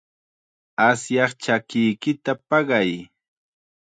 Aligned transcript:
Asyaq 0.87 1.31
chakiyki 1.43 2.11
paqay. 2.47 2.91